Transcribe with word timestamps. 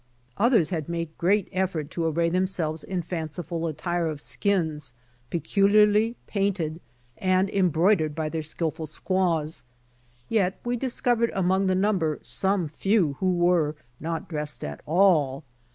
Others 0.37 0.71
had 0.71 0.89
made 0.89 1.15
great 1.19 1.47
effort 1.51 1.91
to 1.91 2.07
array 2.07 2.27
themselves 2.31 2.83
in 2.83 3.03
fanciful 3.03 3.67
attire 3.67 4.07
of 4.07 4.19
skins 4.19 4.93
peculiarly 5.29 6.15
painted 6.25 6.81
and 7.19 7.51
embroidered 7.51 8.15
by 8.15 8.27
their 8.27 8.41
skillful 8.41 8.87
squaws, 8.87 9.63
i'et 10.31 10.53
we 10.65 10.75
discovered 10.75 11.29
among 11.35 11.67
the 11.67 11.75
number 11.75 12.17
some 12.23 12.67
few 12.67 13.13
who 13.19 13.35
were 13.35 13.75
not 13.99 14.27
dressed 14.27 14.63
at 14.63 14.81
all. 14.87 15.43